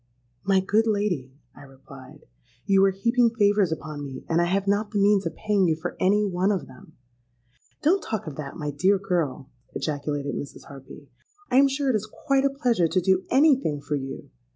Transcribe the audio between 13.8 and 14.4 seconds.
you.